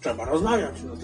[0.00, 0.74] trzeba rozmawiać.
[0.82, 0.96] No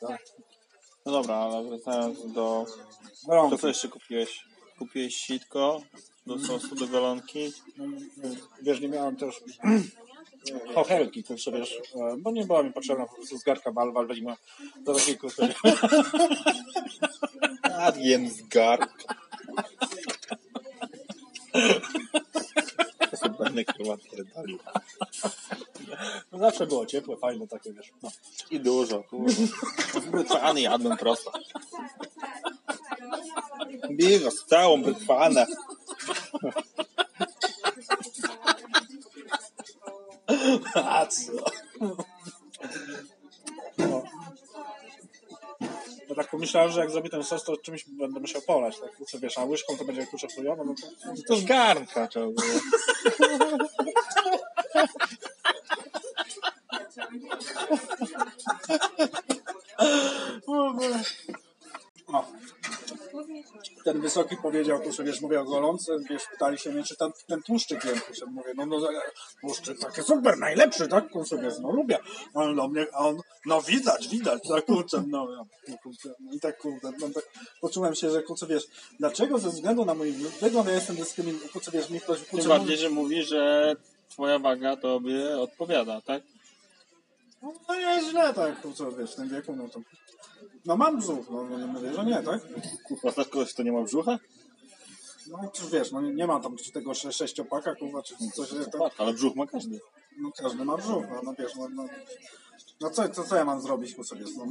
[0.00, 0.20] tak.
[1.06, 2.66] No dobra, ale wracając do...
[3.26, 4.44] To co jeszcze kupiłeś?
[4.78, 5.82] Kupiłeś sitko
[6.26, 7.52] do sosu, do golonki.
[8.62, 9.40] Wiesz, nie miałem też
[10.74, 14.36] chochelki, kurczę, wiesz, e, bo nie była mi potrzebna po prostu zgarka balwal, ma
[14.80, 15.54] do takiej kurczę.
[17.62, 18.30] A jem
[23.56, 24.58] będę kurwa pierdolił.
[26.32, 27.92] No zawsze było ciepłe, fajne takie, wiesz.
[28.02, 28.10] No.
[28.50, 29.32] I dużo, kurwa.
[30.10, 31.32] Brytwany jadłem prosto.
[33.90, 35.46] Bigo, z całą brytwanę.
[40.74, 41.32] A co?
[43.78, 44.02] No.
[46.16, 49.38] Tak pomyślałem, że jak zrobię ten sos, to czymś będę musiał polać, tak, kurczę, wiesz,
[49.38, 50.86] a łyżką to będzie kurczę chujowo, no to...
[51.28, 52.46] To z garnka trzeba było.
[62.06, 62.24] O.
[63.84, 67.42] Ten wysoki powiedział, kurczę, wiesz, mówię o golące, wiesz, pytali się mnie, czy ten, ten
[67.42, 68.80] tłuszczyk jem, kurczę, mówię, no, no,
[69.40, 71.98] tłuszczyk taki super, najlepszy, tak, kurczę, wiesz, no lubię,
[72.34, 75.26] on do mnie, a on, no widać, widać, tak, kurczę, no,
[75.68, 77.24] no, kurczę, no i tak, kurde, no, tak,
[77.60, 78.64] poczułem się, że, kurczę, wiesz,
[78.98, 82.48] dlaczego ze względu na mój wygląd ja jestem dyskryminowany, kurczę, wiesz, mi ktoś, Tym kurczę,
[82.48, 83.72] bardziej, że mówi, że
[84.08, 86.22] twoja waga tobie odpowiada, tak?
[87.46, 89.80] No, no nie jest źle, tak, kurczę, wiesz, w tym wieku, no to,
[90.64, 92.40] no mam brzuch, no, no nie mówię, że nie, tak,
[92.84, 94.18] Kurwa, znasz kogoś, kto nie ma brzucha?
[95.30, 98.92] no, czy wiesz, no nie, nie mam tam tego sze- sześciopaka, kurwa, czy coś, Tak,
[98.98, 99.80] ale brzuch ma każdy.
[100.18, 101.84] No każdy ma brzuch, no, no wiesz, no, no,
[102.80, 104.46] no co, co, co ja mam zrobić ku sobie, no.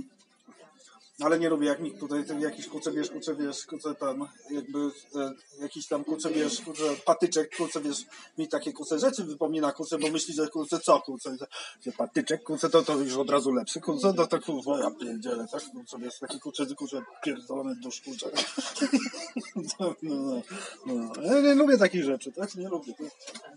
[1.19, 4.79] Ale nie lubię jak mi tutaj ten jakiś kurczę wiesz, kurczę tam jakby
[5.15, 8.05] e, jakiś tam kurczę wiesz, kurczę patyczek, kurczę wiesz,
[8.37, 11.37] mi takie kurczę rzeczy wypomina, kurczę, bo myśli, że kurczę co, kurczę,
[11.85, 15.47] że, patyczek, kurczę, to, to już od razu lepszy, kurczę, no to kurwa, ja pierdzielę,
[15.51, 18.29] tak, kurczę, jest taki kurczę, kurczę, pierdolony dusz, kurczę.
[19.79, 20.41] No, no, no,
[20.85, 21.21] no.
[21.21, 22.93] Ja nie lubię takich rzeczy, tak, nie lubię.
[22.93, 23.55] Tak.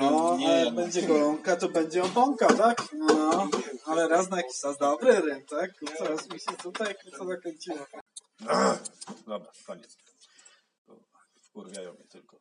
[0.00, 0.82] No, Nie, a jak no.
[0.82, 2.82] będzie golonka, to będzie oponka, tak?
[2.98, 3.48] No,
[3.84, 5.70] ale raz na jakiś czas dobry rym, tak?
[5.98, 7.78] Coraz mi się tutaj co zakręciło.
[9.26, 9.96] Dobra, koniec.
[11.42, 12.36] Wkurwiają mnie tylko.